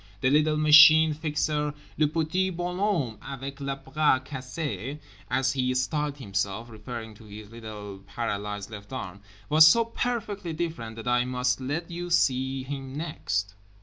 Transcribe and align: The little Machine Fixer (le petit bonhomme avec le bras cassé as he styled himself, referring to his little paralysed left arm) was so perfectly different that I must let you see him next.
The 0.21 0.31
little 0.31 0.57
Machine 0.57 1.13
Fixer 1.13 1.75
(le 1.95 2.07
petit 2.07 2.49
bonhomme 2.49 3.19
avec 3.21 3.59
le 3.59 3.75
bras 3.75 4.19
cassé 4.25 4.99
as 5.29 5.51
he 5.53 5.75
styled 5.75 6.17
himself, 6.17 6.71
referring 6.71 7.13
to 7.13 7.25
his 7.25 7.51
little 7.51 7.99
paralysed 8.07 8.71
left 8.71 8.91
arm) 8.91 9.21
was 9.47 9.67
so 9.67 9.85
perfectly 9.85 10.53
different 10.53 10.95
that 10.95 11.07
I 11.07 11.25
must 11.25 11.61
let 11.61 11.91
you 11.91 12.09
see 12.09 12.63
him 12.63 12.95
next. 12.95 13.53